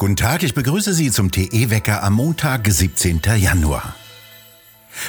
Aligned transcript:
Guten 0.00 0.16
Tag, 0.16 0.42
ich 0.42 0.54
begrüße 0.54 0.94
Sie 0.94 1.10
zum 1.10 1.30
TE-Wecker 1.30 2.02
am 2.02 2.14
Montag, 2.14 2.66
17. 2.66 3.20
Januar. 3.36 3.94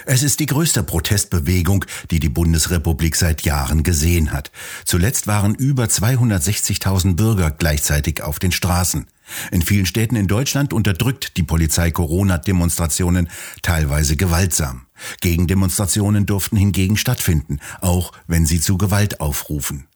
Es 0.05 0.21
ist 0.21 0.41
die 0.41 0.47
größte 0.47 0.83
Protestbewegung, 0.83 1.85
die 2.09 2.19
die 2.19 2.27
Bundesrepublik 2.27 3.15
seit 3.15 3.43
Jahren 3.43 3.83
gesehen 3.83 4.33
hat. 4.33 4.51
Zuletzt 4.83 5.27
waren 5.27 5.55
über 5.55 5.85
260.000 5.85 7.15
Bürger 7.15 7.51
gleichzeitig 7.51 8.21
auf 8.21 8.37
den 8.37 8.51
Straßen. 8.51 9.07
In 9.51 9.61
vielen 9.61 9.85
Städten 9.85 10.17
in 10.17 10.27
Deutschland 10.27 10.73
unterdrückt 10.73 11.37
die 11.37 11.43
Polizei 11.43 11.91
Corona-Demonstrationen 11.91 13.29
teilweise 13.61 14.17
gewaltsam. 14.17 14.87
Gegendemonstrationen 15.21 16.25
durften 16.25 16.57
hingegen 16.57 16.97
stattfinden, 16.97 17.61
auch 17.79 18.11
wenn 18.27 18.45
sie 18.45 18.59
zu 18.59 18.77
Gewalt 18.77 19.21
aufrufen. 19.21 19.87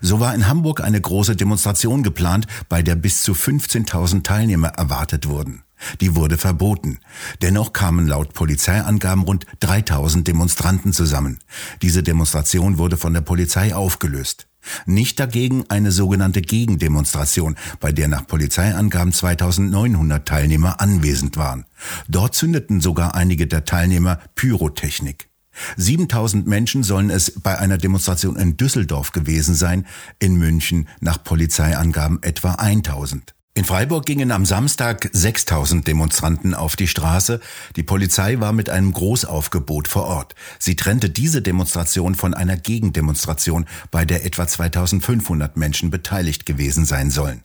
So 0.00 0.20
war 0.20 0.34
in 0.34 0.48
Hamburg 0.48 0.82
eine 0.82 1.00
große 1.00 1.36
Demonstration 1.36 2.02
geplant, 2.02 2.46
bei 2.68 2.82
der 2.82 2.94
bis 2.94 3.22
zu 3.22 3.32
15.000 3.32 4.22
Teilnehmer 4.22 4.68
erwartet 4.68 5.28
wurden. 5.28 5.62
Die 6.00 6.14
wurde 6.14 6.36
verboten. 6.36 6.98
Dennoch 7.42 7.72
kamen 7.72 8.06
laut 8.06 8.34
Polizeiangaben 8.34 9.24
rund 9.24 9.46
3000 9.60 10.26
Demonstranten 10.28 10.92
zusammen. 10.92 11.38
Diese 11.82 12.02
Demonstration 12.02 12.78
wurde 12.78 12.96
von 12.96 13.14
der 13.14 13.22
Polizei 13.22 13.74
aufgelöst. 13.74 14.46
Nicht 14.84 15.18
dagegen 15.18 15.64
eine 15.70 15.90
sogenannte 15.90 16.42
Gegendemonstration, 16.42 17.56
bei 17.80 17.92
der 17.92 18.08
nach 18.08 18.26
Polizeiangaben 18.26 19.12
2900 19.12 20.28
Teilnehmer 20.28 20.80
anwesend 20.80 21.38
waren. 21.38 21.64
Dort 22.08 22.34
zündeten 22.34 22.82
sogar 22.82 23.14
einige 23.14 23.46
der 23.46 23.64
Teilnehmer 23.64 24.18
Pyrotechnik. 24.34 25.29
7000 25.76 26.46
Menschen 26.46 26.82
sollen 26.82 27.10
es 27.10 27.32
bei 27.40 27.58
einer 27.58 27.78
Demonstration 27.78 28.36
in 28.36 28.56
Düsseldorf 28.56 29.12
gewesen 29.12 29.54
sein, 29.54 29.86
in 30.18 30.36
München 30.36 30.88
nach 31.00 31.22
Polizeiangaben 31.22 32.22
etwa 32.22 32.52
1000. 32.52 33.34
In 33.54 33.64
Freiburg 33.64 34.06
gingen 34.06 34.30
am 34.30 34.46
Samstag 34.46 35.10
6000 35.12 35.86
Demonstranten 35.86 36.54
auf 36.54 36.76
die 36.76 36.86
Straße. 36.86 37.40
Die 37.74 37.82
Polizei 37.82 38.38
war 38.38 38.52
mit 38.52 38.70
einem 38.70 38.92
Großaufgebot 38.92 39.88
vor 39.88 40.04
Ort. 40.04 40.36
Sie 40.60 40.76
trennte 40.76 41.10
diese 41.10 41.42
Demonstration 41.42 42.14
von 42.14 42.32
einer 42.32 42.56
Gegendemonstration, 42.56 43.66
bei 43.90 44.04
der 44.04 44.24
etwa 44.24 44.46
2500 44.46 45.56
Menschen 45.56 45.90
beteiligt 45.90 46.46
gewesen 46.46 46.84
sein 46.84 47.10
sollen. 47.10 47.42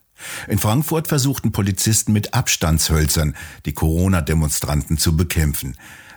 In 0.47 0.59
Frankfurt 0.59 1.07
versuchten 1.07 1.51
Polizisten 1.51 2.13
mit 2.13 2.33
Abstandshölzern 2.33 3.35
die 3.65 3.73
Corona-Demonstranten 3.73 4.97
zu 4.97 5.17
bekämpfen. 5.17 5.75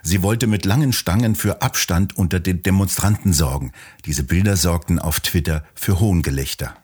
Sie 0.09 0.23
wollte 0.23 0.47
mit 0.47 0.65
langen 0.65 0.95
Stangen 0.95 1.35
für 1.35 1.61
Abstand 1.61 2.17
unter 2.17 2.41
den 2.41 2.63
Demonstranten 2.63 3.35
sorgen. 3.35 3.73
Diese 4.07 4.25
Bilder 4.25 4.57
sorgten 4.57 4.99
auf 4.99 5.21
Twitter 5.21 5.65
für 5.75 6.01
Hohngelächter. 6.01 6.75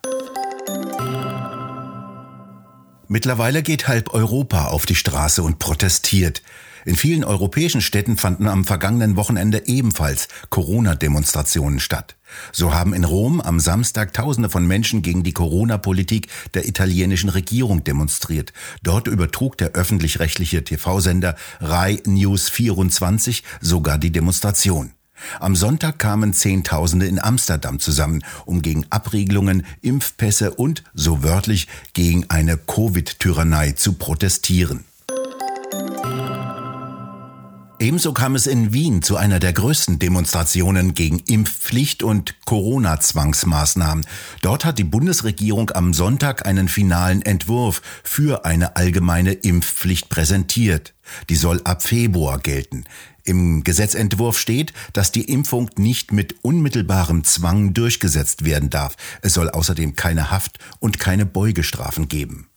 Mittlerweile 3.09 3.63
geht 3.63 3.89
halb 3.89 4.13
Europa 4.13 4.67
auf 4.67 4.85
die 4.85 4.95
Straße 4.95 5.43
und 5.43 5.59
protestiert. 5.59 6.43
In 6.85 6.97
vielen 6.97 7.25
europäischen 7.25 7.81
Städten 7.81 8.17
fanden 8.19 8.47
am 8.47 8.65
vergangenen 8.65 9.17
Wochenende 9.17 9.67
ebenfalls 9.67 10.29
Corona-Demonstrationen 10.51 11.81
statt. 11.81 12.17
So 12.53 12.75
haben 12.75 12.93
in 12.93 13.05
Rom 13.05 13.41
am 13.41 13.59
Samstag 13.59 14.13
Tausende 14.13 14.51
von 14.51 14.67
Menschen 14.67 15.01
gegen 15.03 15.23
die 15.23 15.33
Corona-Politik 15.33 16.29
der 16.53 16.69
italienischen 16.69 17.31
Regierung 17.31 17.85
demonstriert. 17.85 18.53
Dort 18.83 19.07
übertrug 19.07 19.57
der 19.57 19.73
öffentlich-rechtliche 19.73 20.65
TV-Sender 20.65 21.37
Rai 21.61 22.03
News 22.05 22.51
24 22.51 23.45
sogar 23.61 23.99
die 23.99 24.13
Demonstration. 24.13 24.93
Am 25.41 25.57
Sonntag 25.57 25.99
kamen 25.99 26.35
Zehntausende 26.35 27.07
in 27.07 27.19
Amsterdam 27.19 27.79
zusammen, 27.79 28.23
um 28.45 28.63
gegen 28.63 28.85
Abriegelungen, 28.91 29.65
Impfpässe 29.81 30.53
und, 30.53 30.83
so 30.93 31.23
wörtlich, 31.23 31.69
gegen 31.95 32.29
eine 32.29 32.59
Covid-Tyrannei 32.59 33.73
zu 33.73 33.95
protestieren. 33.95 34.85
Ebenso 37.85 38.15
kam 38.15 38.35
es 38.35 38.47
in 38.47 38.73
Wien 38.73 39.03
zu 39.03 39.19
einer 39.19 39.39
der 39.39 39.53
größten 39.53 39.99
Demonstrationen 39.99 40.95
gegen 40.95 41.19
Impfpflicht 41.19 42.03
und 42.03 42.35
Corona-Zwangsmaßnahmen. 42.47 44.07
Dort 44.41 44.65
hat 44.65 44.79
die 44.79 44.85
Bundesregierung 44.85 45.69
am 45.69 45.93
Sonntag 45.93 46.47
einen 46.47 46.69
finalen 46.69 47.21
Entwurf 47.21 47.83
für 48.03 48.47
eine 48.47 48.77
allgemeine 48.77 49.35
Impfpflicht 49.35 50.09
präsentiert. 50.09 50.95
Die 51.29 51.37
soll 51.37 51.61
ab 51.65 51.83
Februar 51.83 52.39
gelten. 52.39 52.85
Im 53.23 53.65
Gesetzentwurf 53.65 54.39
steht, 54.39 54.73
dass 54.95 55.13
die 55.13 55.31
Impfung 55.31 55.69
nicht 55.77 56.11
mit 56.11 56.37
unmittelbarem 56.41 57.23
Zwang 57.25 57.75
durchgesetzt 57.75 58.47
werden 58.47 58.71
darf. 58.71 58.97
Es 59.21 59.35
soll 59.35 59.51
außerdem 59.51 59.95
keine 59.95 60.31
Haft 60.31 60.59
und 60.79 60.99
keine 60.99 61.27
Beugestrafen 61.27 62.09
geben. 62.09 62.49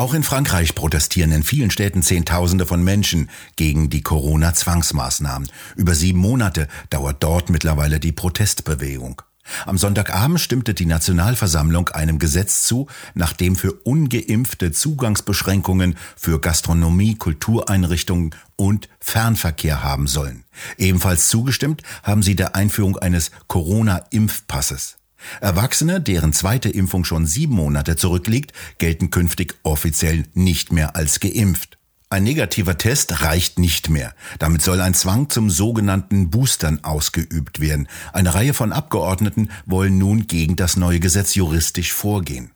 Auch 0.00 0.14
in 0.14 0.22
Frankreich 0.22 0.74
protestieren 0.74 1.30
in 1.30 1.42
vielen 1.42 1.70
Städten 1.70 2.02
Zehntausende 2.02 2.64
von 2.64 2.82
Menschen 2.82 3.28
gegen 3.56 3.90
die 3.90 4.00
Corona-Zwangsmaßnahmen. 4.00 5.50
Über 5.76 5.94
sieben 5.94 6.20
Monate 6.20 6.68
dauert 6.88 7.22
dort 7.22 7.50
mittlerweile 7.50 8.00
die 8.00 8.10
Protestbewegung. 8.10 9.20
Am 9.66 9.76
Sonntagabend 9.76 10.40
stimmte 10.40 10.72
die 10.72 10.86
Nationalversammlung 10.86 11.90
einem 11.90 12.18
Gesetz 12.18 12.62
zu, 12.62 12.86
nach 13.12 13.34
dem 13.34 13.56
für 13.56 13.72
ungeimpfte 13.74 14.72
Zugangsbeschränkungen 14.72 15.96
für 16.16 16.40
Gastronomie, 16.40 17.16
Kultureinrichtungen 17.16 18.34
und 18.56 18.88
Fernverkehr 19.00 19.84
haben 19.84 20.06
sollen. 20.06 20.44
Ebenfalls 20.78 21.28
zugestimmt 21.28 21.82
haben 22.02 22.22
sie 22.22 22.36
der 22.36 22.54
Einführung 22.54 22.96
eines 22.96 23.32
Corona-Impfpasses. 23.48 24.96
Erwachsene, 25.40 26.00
deren 26.00 26.32
zweite 26.32 26.68
Impfung 26.68 27.04
schon 27.04 27.26
sieben 27.26 27.54
Monate 27.54 27.96
zurückliegt, 27.96 28.52
gelten 28.78 29.10
künftig 29.10 29.56
offiziell 29.62 30.24
nicht 30.34 30.72
mehr 30.72 30.96
als 30.96 31.20
geimpft. 31.20 31.78
Ein 32.12 32.24
negativer 32.24 32.76
Test 32.76 33.22
reicht 33.22 33.60
nicht 33.60 33.88
mehr. 33.88 34.12
Damit 34.40 34.62
soll 34.62 34.80
ein 34.80 34.94
Zwang 34.94 35.30
zum 35.30 35.48
sogenannten 35.48 36.28
Boostern 36.28 36.82
ausgeübt 36.82 37.60
werden. 37.60 37.86
Eine 38.12 38.34
Reihe 38.34 38.52
von 38.52 38.72
Abgeordneten 38.72 39.48
wollen 39.64 39.96
nun 39.96 40.26
gegen 40.26 40.56
das 40.56 40.76
neue 40.76 40.98
Gesetz 40.98 41.36
juristisch 41.36 41.92
vorgehen. 41.92 42.50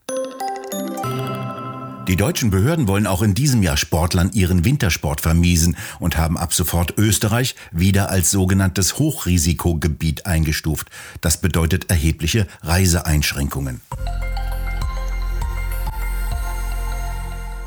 Die 2.08 2.16
deutschen 2.16 2.50
Behörden 2.50 2.86
wollen 2.86 3.06
auch 3.06 3.22
in 3.22 3.32
diesem 3.32 3.62
Jahr 3.62 3.78
Sportlern 3.78 4.30
ihren 4.34 4.66
Wintersport 4.66 5.22
vermiesen 5.22 5.76
und 6.00 6.18
haben 6.18 6.36
ab 6.36 6.52
sofort 6.52 6.98
Österreich 6.98 7.54
wieder 7.72 8.10
als 8.10 8.30
sogenanntes 8.30 8.98
Hochrisikogebiet 8.98 10.26
eingestuft. 10.26 10.90
Das 11.22 11.40
bedeutet 11.40 11.88
erhebliche 11.90 12.46
Reiseeinschränkungen. 12.62 13.80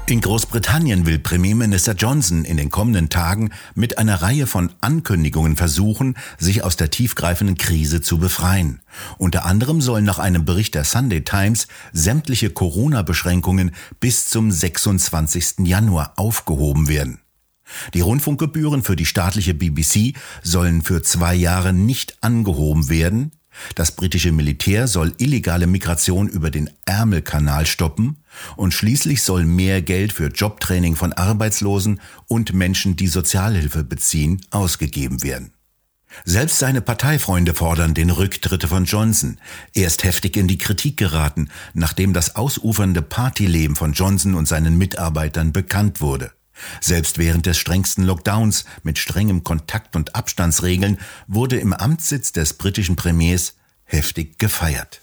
In 0.09 0.21
Großbritannien 0.21 1.05
will 1.05 1.19
Premierminister 1.19 1.91
Johnson 1.91 2.45
in 2.45 2.55
den 2.55 2.69
kommenden 2.69 3.09
Tagen 3.09 3.49
mit 3.75 3.97
einer 3.97 4.21
Reihe 4.21 4.47
von 4.47 4.71
Ankündigungen 4.79 5.57
versuchen, 5.57 6.15
sich 6.37 6.63
aus 6.63 6.77
der 6.77 6.89
tiefgreifenden 6.89 7.57
Krise 7.57 8.01
zu 8.01 8.17
befreien. 8.17 8.79
Unter 9.17 9.43
anderem 9.43 9.81
sollen 9.81 10.05
nach 10.05 10.17
einem 10.17 10.45
Bericht 10.45 10.75
der 10.75 10.85
Sunday 10.85 11.25
Times 11.25 11.67
sämtliche 11.91 12.49
Corona-Beschränkungen 12.49 13.71
bis 13.99 14.29
zum 14.29 14.49
26. 14.49 15.67
Januar 15.67 16.13
aufgehoben 16.15 16.87
werden. 16.87 17.19
Die 17.93 17.99
Rundfunkgebühren 17.99 18.83
für 18.83 18.95
die 18.95 19.05
staatliche 19.05 19.53
BBC 19.53 20.15
sollen 20.41 20.83
für 20.83 21.01
zwei 21.01 21.35
Jahre 21.35 21.73
nicht 21.73 22.23
angehoben 22.23 22.87
werden, 22.87 23.33
das 23.75 23.91
britische 23.91 24.31
Militär 24.31 24.87
soll 24.87 25.13
illegale 25.17 25.67
Migration 25.67 26.27
über 26.27 26.51
den 26.51 26.69
Ärmelkanal 26.85 27.65
stoppen 27.65 28.17
und 28.55 28.73
schließlich 28.73 29.23
soll 29.23 29.45
mehr 29.45 29.81
Geld 29.81 30.13
für 30.13 30.27
Jobtraining 30.27 30.95
von 30.95 31.13
Arbeitslosen 31.13 31.99
und 32.27 32.53
Menschen, 32.53 32.95
die 32.95 33.07
Sozialhilfe 33.07 33.83
beziehen, 33.83 34.41
ausgegeben 34.51 35.23
werden. 35.23 35.53
Selbst 36.25 36.59
seine 36.59 36.81
Parteifreunde 36.81 37.53
fordern 37.53 37.93
den 37.93 38.09
Rücktritt 38.09 38.63
von 38.63 38.85
Johnson. 38.85 39.37
Er 39.73 39.87
ist 39.87 40.03
heftig 40.03 40.35
in 40.35 40.47
die 40.47 40.57
Kritik 40.57 40.97
geraten, 40.97 41.49
nachdem 41.73 42.13
das 42.13 42.35
ausufernde 42.35 43.01
Partyleben 43.01 43.75
von 43.75 43.93
Johnson 43.93 44.33
und 44.35 44.47
seinen 44.47 44.77
Mitarbeitern 44.77 45.51
bekannt 45.51 46.01
wurde. 46.01 46.31
Selbst 46.81 47.17
während 47.17 47.45
des 47.45 47.57
strengsten 47.57 48.03
Lockdowns 48.03 48.65
mit 48.83 48.97
strengem 48.97 49.43
Kontakt- 49.43 49.95
und 49.95 50.15
Abstandsregeln 50.15 50.97
wurde 51.27 51.57
im 51.57 51.73
Amtssitz 51.73 52.31
des 52.31 52.53
britischen 52.53 52.95
Premiers 52.95 53.55
heftig 53.85 54.37
gefeiert. 54.37 55.01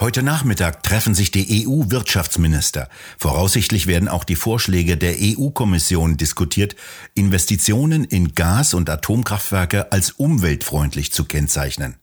Heute 0.00 0.22
Nachmittag 0.22 0.82
treffen 0.82 1.14
sich 1.14 1.30
die 1.30 1.66
EU-Wirtschaftsminister. 1.66 2.90
Voraussichtlich 3.16 3.86
werden 3.86 4.08
auch 4.08 4.24
die 4.24 4.34
Vorschläge 4.34 4.98
der 4.98 5.14
EU-Kommission 5.18 6.18
diskutiert, 6.18 6.76
Investitionen 7.14 8.04
in 8.04 8.34
Gas- 8.34 8.74
und 8.74 8.90
Atomkraftwerke 8.90 9.92
als 9.92 10.10
umweltfreundlich 10.10 11.12
zu 11.12 11.24
kennzeichnen. 11.24 11.96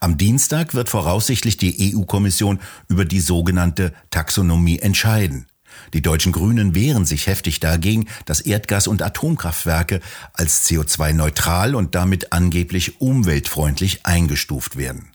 Am 0.00 0.18
Dienstag 0.18 0.74
wird 0.74 0.88
voraussichtlich 0.88 1.56
die 1.56 1.94
EU-Kommission 1.94 2.60
über 2.88 3.04
die 3.04 3.20
sogenannte 3.20 3.92
Taxonomie 4.10 4.78
entscheiden. 4.78 5.46
Die 5.94 6.02
deutschen 6.02 6.32
Grünen 6.32 6.74
wehren 6.74 7.04
sich 7.04 7.26
heftig 7.26 7.60
dagegen, 7.60 8.06
dass 8.26 8.40
Erdgas- 8.40 8.88
und 8.88 9.02
Atomkraftwerke 9.02 10.00
als 10.32 10.68
CO2-neutral 10.68 11.74
und 11.74 11.94
damit 11.94 12.32
angeblich 12.32 13.00
umweltfreundlich 13.00 14.04
eingestuft 14.04 14.76
werden. 14.76 15.11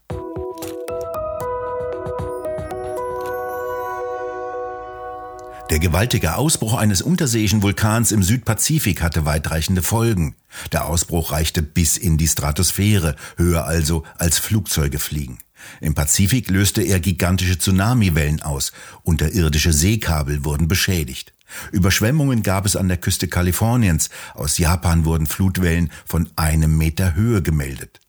Der 5.69 5.79
gewaltige 5.79 6.35
Ausbruch 6.35 6.75
eines 6.75 7.01
unterseeischen 7.01 7.61
Vulkans 7.61 8.13
im 8.13 8.23
Südpazifik 8.23 9.01
hatte 9.01 9.25
weitreichende 9.25 9.81
Folgen. 9.81 10.35
Der 10.71 10.85
Ausbruch 10.85 11.33
reichte 11.33 11.61
bis 11.61 11.97
in 11.97 12.17
die 12.17 12.29
Stratosphäre, 12.29 13.17
höher 13.35 13.65
also 13.65 14.03
als 14.17 14.39
Flugzeuge 14.39 14.97
fliegen. 14.97 15.39
Im 15.81 15.93
Pazifik 15.93 16.49
löste 16.49 16.81
er 16.81 17.01
gigantische 17.01 17.57
Tsunamiwellen 17.57 18.41
aus, 18.41 18.71
unterirdische 19.03 19.73
Seekabel 19.73 20.45
wurden 20.45 20.69
beschädigt. 20.69 21.33
Überschwemmungen 21.73 22.43
gab 22.43 22.65
es 22.65 22.77
an 22.77 22.87
der 22.87 22.97
Küste 22.97 23.27
Kaliforniens, 23.27 24.09
aus 24.35 24.57
Japan 24.57 25.03
wurden 25.03 25.27
Flutwellen 25.27 25.91
von 26.05 26.29
einem 26.37 26.77
Meter 26.77 27.13
Höhe 27.13 27.41
gemeldet. 27.41 27.99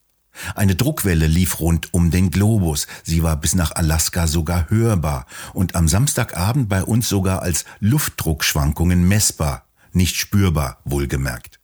Eine 0.55 0.75
Druckwelle 0.75 1.27
lief 1.27 1.61
rund 1.61 1.93
um 1.95 2.11
den 2.11 2.31
Globus. 2.31 2.87
Sie 3.03 3.23
war 3.23 3.37
bis 3.37 3.55
nach 3.55 3.73
Alaska 3.75 4.27
sogar 4.27 4.71
hörbar 4.71 5.27
und 5.53 5.75
am 5.75 5.89
Samstagabend 5.89 6.69
bei 6.69 6.83
uns 6.83 7.09
sogar 7.09 7.43
als 7.43 7.65
Luftdruckschwankungen 7.81 9.07
messbar, 9.07 9.67
nicht 9.93 10.17
spürbar, 10.17 10.79
wohlgemerkt. 10.85 11.59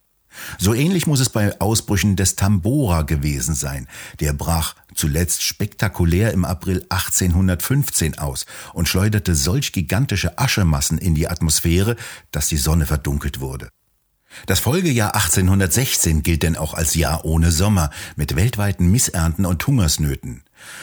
So 0.58 0.74
ähnlich 0.74 1.06
muss 1.06 1.20
es 1.20 1.28
bei 1.28 1.60
Ausbrüchen 1.60 2.16
des 2.16 2.36
Tambora 2.36 3.02
gewesen 3.02 3.54
sein. 3.54 3.86
Der 4.20 4.32
brach 4.32 4.74
zuletzt 4.94 5.42
spektakulär 5.42 6.32
im 6.32 6.44
April 6.44 6.84
1815 6.88 8.18
aus 8.18 8.46
und 8.72 8.88
schleuderte 8.88 9.34
solch 9.34 9.72
gigantische 9.72 10.38
Aschemassen 10.38 10.98
in 10.98 11.14
die 11.14 11.28
Atmosphäre, 11.28 11.96
dass 12.30 12.48
die 12.48 12.56
Sonne 12.56 12.86
verdunkelt 12.86 13.40
wurde. 13.40 13.68
Das 14.46 14.60
Folgejahr 14.60 15.14
1816 15.14 16.22
gilt 16.22 16.42
denn 16.42 16.56
auch 16.56 16.74
als 16.74 16.94
Jahr 16.94 17.24
ohne 17.24 17.50
Sommer, 17.50 17.90
mit 18.16 18.36
weltweiten 18.36 18.90
Missernten 18.90 19.46
und 19.46 19.66
Hungersnöten. 19.66 20.42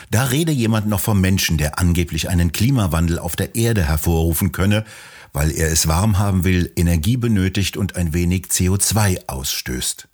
Da 0.09 0.25
rede 0.25 0.51
jemand 0.51 0.87
noch 0.87 0.99
vom 0.99 1.21
Menschen, 1.21 1.57
der 1.57 1.79
angeblich 1.79 2.29
einen 2.29 2.51
Klimawandel 2.51 3.19
auf 3.19 3.35
der 3.35 3.55
Erde 3.55 3.83
hervorrufen 3.83 4.51
könne, 4.51 4.85
weil 5.33 5.51
er 5.51 5.71
es 5.71 5.87
warm 5.87 6.19
haben 6.19 6.43
will, 6.43 6.71
Energie 6.75 7.17
benötigt 7.17 7.77
und 7.77 7.95
ein 7.95 8.13
wenig 8.13 8.47
CO2 8.47 9.27
ausstößt. 9.27 10.07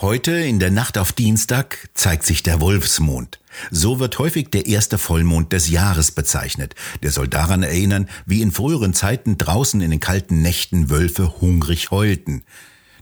Heute 0.00 0.30
in 0.30 0.58
der 0.60 0.70
Nacht 0.70 0.96
auf 0.96 1.12
Dienstag 1.12 1.90
zeigt 1.92 2.24
sich 2.24 2.42
der 2.42 2.62
Wolfsmond. 2.62 3.38
So 3.70 4.00
wird 4.00 4.18
häufig 4.18 4.48
der 4.48 4.64
erste 4.64 4.96
Vollmond 4.96 5.52
des 5.52 5.68
Jahres 5.68 6.10
bezeichnet. 6.10 6.74
Der 7.02 7.10
soll 7.10 7.28
daran 7.28 7.62
erinnern, 7.62 8.08
wie 8.24 8.40
in 8.40 8.50
früheren 8.50 8.94
Zeiten 8.94 9.36
draußen 9.36 9.78
in 9.82 9.90
den 9.90 10.00
kalten 10.00 10.40
Nächten 10.40 10.88
Wölfe 10.88 11.42
hungrig 11.42 11.90
heulten. 11.90 12.44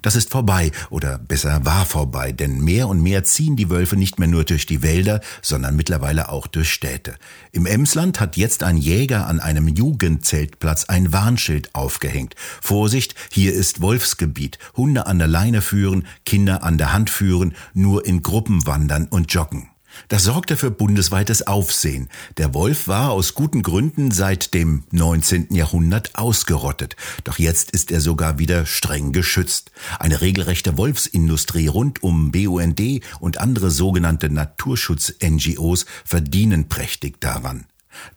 Das 0.09 0.17
ist 0.17 0.31
vorbei 0.31 0.73
oder 0.89 1.19
besser 1.19 1.67
war 1.67 1.85
vorbei, 1.85 2.33
denn 2.33 2.61
mehr 2.61 2.89
und 2.89 3.03
mehr 3.03 3.25
ziehen 3.25 3.57
die 3.57 3.69
Wölfe 3.69 3.95
nicht 3.95 4.19
mehr 4.19 4.27
nur 4.27 4.45
durch 4.45 4.65
die 4.65 4.83
Wälder, 4.83 5.21
sondern 5.43 5.77
mittlerweile 5.77 6.31
auch 6.31 6.47
durch 6.47 6.73
Städte. 6.73 7.17
Im 7.53 7.67
Emsland 7.67 8.19
hat 8.19 8.39
jetzt 8.39 8.63
ein 8.63 8.79
Jäger 8.79 9.27
an 9.27 9.39
einem 9.39 9.69
Jugendzeltplatz 9.69 10.87
ein 10.87 11.13
Warnschild 11.13 11.75
aufgehängt. 11.75 12.37
Vorsicht, 12.63 13.17
hier 13.31 13.53
ist 13.53 13.83
Wolfsgebiet. 13.83 14.59
Hunde 14.79 15.07
an 15.07 15.19
der 15.19 15.29
Leine 15.29 15.61
führen, 15.61 16.07
Kinder 16.25 16.63
an 16.63 16.79
der 16.79 16.95
Hand 16.95 17.11
führen, 17.11 17.55
nur 17.75 18.07
in 18.07 18.23
Gruppen 18.23 18.67
wandern 18.67 19.09
und 19.11 19.35
joggen. 19.35 19.69
Das 20.07 20.25
sorgte 20.25 20.57
für 20.57 20.71
bundesweites 20.71 21.47
Aufsehen. 21.47 22.09
Der 22.37 22.55
Wolf 22.55 22.87
war 22.89 23.11
aus 23.11 23.35
guten 23.35 23.63
Gründen 23.63 24.11
seit 24.11 24.55
dem 24.55 24.85
19. 24.93 25.55
Jahrhundert 25.55 26.15
ausgerottet. 26.17 26.97
Doch 27.25 27.39
jetzt 27.39 27.73
ist 27.73 27.91
er 27.91 28.01
sogar 28.01 28.39
wieder 28.39 28.67
streng 28.67 29.13
geschützt. 29.13 29.73
Eine 29.99 30.21
regelrechte 30.21 30.77
Wolfsindustrie 30.77 31.67
rund 31.67 32.03
um 32.03 32.31
BUND 32.31 32.81
und 33.21 33.39
andere 33.39 33.71
sogenannte 33.71 34.31
Naturschutz-NGOs 34.31 35.87
verdienen 36.05 36.69
prächtig 36.69 37.21
daran. 37.21 37.67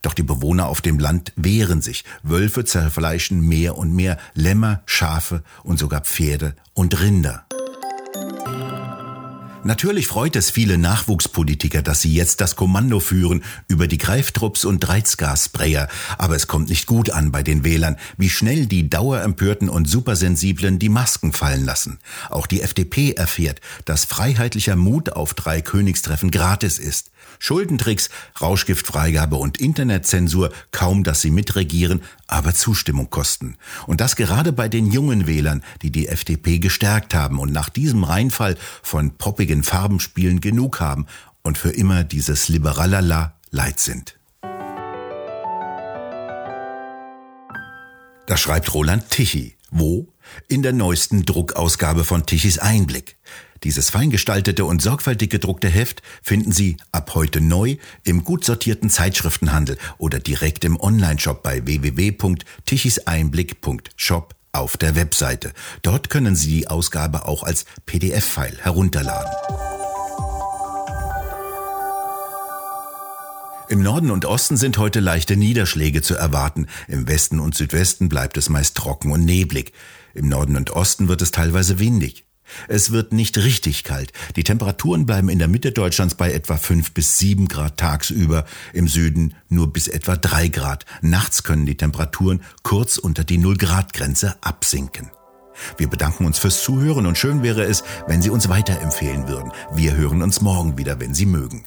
Doch 0.02 0.14
die 0.14 0.24
Bewohner 0.24 0.68
auf 0.68 0.82
dem 0.82 1.00
Land 1.00 1.34
wehren 1.36 1.82
sich. 1.82 2.04
Wölfe 2.24 2.66
zerfleischen 2.66 3.42
mehr 3.42 3.78
und 3.78 3.94
mehr 3.94 4.18
Lämmer, 4.34 4.84
Schafe 4.86 5.44
und 5.64 5.80
sogar 5.80 6.02
Pferde 6.02 6.56
und 6.74 7.00
Rinder. 7.02 7.46
Natürlich 9.64 10.08
freut 10.08 10.36
es 10.36 10.50
viele 10.50 10.80
Nachwuchspolitiker, 10.80 11.84
dass 11.84 12.02
sie 12.02 12.12
jetzt 12.12 12.42
das 12.42 12.56
Kommando 12.56 13.00
führen 13.00 13.44
über 13.68 13.88
die 13.88 14.00
Greiftrupps 14.00 14.66
und 14.66 14.88
Reizgassprayer. 14.90 15.88
Aber 16.18 16.36
es 16.36 16.48
kommt 16.48 16.70
nicht 16.70 16.88
gut 16.88 17.12
an 17.12 17.32
bei 17.32 17.44
den 17.44 17.64
Wählern, 17.64 17.98
wie 18.18 18.32
schnell 18.32 18.66
die 18.66 18.90
Dauerempörten 18.90 19.70
und 19.70 19.88
Supersensiblen 19.88 20.80
die 20.80 20.90
Masken 20.90 21.32
fallen 21.32 21.64
lassen. 21.64 22.00
Auch 22.32 22.48
die 22.48 22.62
FDP 22.62 23.12
erfährt, 23.12 23.62
dass 23.86 24.06
freiheitlicher 24.06 24.76
Mut 24.76 25.14
auf 25.14 25.36
drei 25.36 25.62
Königstreffen 25.62 26.32
gratis 26.32 26.80
ist. 26.80 27.11
Schuldentricks, 27.40 28.10
Rauschgiftfreigabe 28.40 29.36
und 29.36 29.58
Internetzensur, 29.60 30.52
kaum 30.72 31.04
dass 31.04 31.22
sie 31.22 31.32
mitregieren, 31.32 32.02
aber 32.28 32.54
Zustimmung 32.54 33.10
kosten. 33.10 33.58
Und 33.88 34.02
das 34.02 34.16
gerade 34.16 34.54
bei 34.54 34.70
den 34.70 34.92
jungen 34.92 35.28
Wählern, 35.28 35.64
die 35.82 35.92
die 35.92 36.08
FDP 36.08 36.60
gestärkt 36.60 37.14
haben 37.14 37.40
und 37.40 37.52
nach 37.52 37.70
diesem 37.70 38.04
Reinfall 38.04 38.58
von 38.84 39.18
poppigen 39.18 39.64
Farbenspielen 39.64 40.42
genug 40.42 40.80
haben 40.80 41.08
und 41.42 41.58
für 41.58 41.72
immer 41.72 42.04
dieses 42.04 42.50
Liberalala 42.50 43.34
leid 43.50 43.80
sind. 43.80 44.18
Das 48.28 48.40
schreibt 48.40 48.74
Roland 48.74 49.10
Tichy. 49.10 49.58
Wo? 49.72 50.08
In 50.48 50.62
der 50.62 50.74
neuesten 50.74 51.26
Druckausgabe 51.26 52.04
von 52.04 52.26
Tichys 52.26 52.60
Einblick. 52.60 53.18
Dieses 53.64 53.92
feingestaltete 53.92 54.66
und 54.66 54.82
sorgfältig 54.82 55.30
gedruckte 55.30 55.70
Heft 55.70 56.02
finden 56.24 56.52
Sie 56.52 56.78
ab 56.92 57.14
heute 57.14 57.42
neu 57.42 57.76
im 58.04 58.24
gut 58.24 58.44
sortierten 58.44 58.90
Zeitschriftenhandel 58.90 59.78
oder 60.00 60.18
direkt 60.20 60.66
im 60.66 60.80
Onlineshop 60.80 61.44
bei 61.44 61.64
www.tichiseinblick.shop 61.66 64.34
auf 64.52 64.78
der 64.78 64.96
Webseite. 64.96 65.54
Dort 65.84 66.10
können 66.10 66.36
Sie 66.36 66.50
die 66.50 66.68
Ausgabe 66.68 67.28
auch 67.28 67.44
als 67.44 67.66
PDF-File 67.86 68.58
herunterladen. 68.62 69.32
Im 73.70 73.84
Norden 73.84 74.10
und 74.12 74.26
Osten 74.26 74.58
sind 74.58 74.80
heute 74.80 75.00
leichte 75.00 75.38
Niederschläge 75.38 76.02
zu 76.02 76.16
erwarten. 76.16 76.66
Im 76.90 77.08
Westen 77.08 77.40
und 77.40 77.56
Südwesten 77.56 78.10
bleibt 78.10 78.36
es 78.38 78.50
meist 78.50 78.76
trocken 78.76 79.12
und 79.12 79.24
neblig. 79.24 79.72
Im 80.14 80.28
Norden 80.28 80.58
und 80.58 80.72
Osten 80.72 81.08
wird 81.08 81.22
es 81.22 81.32
teilweise 81.32 81.80
windig. 81.80 82.26
Es 82.68 82.92
wird 82.92 83.14
nicht 83.14 83.38
richtig 83.38 83.84
kalt. 83.84 84.12
Die 84.36 84.44
Temperaturen 84.44 85.06
bleiben 85.06 85.30
in 85.30 85.40
der 85.40 85.48
Mitte 85.48 85.72
Deutschlands 85.72 86.16
bei 86.16 86.32
etwa 86.32 86.58
5 86.58 86.92
bis 86.92 87.18
7 87.18 87.48
Grad 87.48 87.78
tagsüber, 87.78 88.46
im 88.74 88.88
Süden 88.88 89.36
nur 89.50 89.72
bis 89.72 89.88
etwa 89.88 90.16
3 90.16 90.48
Grad. 90.50 90.86
Nachts 91.02 91.44
können 91.44 91.66
die 91.66 91.78
Temperaturen 91.78 92.42
kurz 92.64 92.98
unter 92.98 93.24
die 93.24 93.38
0 93.38 93.58
Grad 93.58 93.94
Grenze 93.94 94.36
absinken. 94.42 95.12
Wir 95.78 95.88
bedanken 95.88 96.26
uns 96.26 96.40
fürs 96.40 96.64
Zuhören 96.64 97.06
und 97.06 97.18
schön 97.18 97.44
wäre 97.44 97.64
es, 97.64 97.84
wenn 98.08 98.22
Sie 98.22 98.30
uns 98.30 98.50
weiterempfehlen 98.50 99.28
würden. 99.28 99.52
Wir 99.74 99.96
hören 99.96 100.22
uns 100.22 100.42
morgen 100.42 100.78
wieder, 100.78 101.00
wenn 101.00 101.14
Sie 101.14 101.26
mögen. 101.26 101.66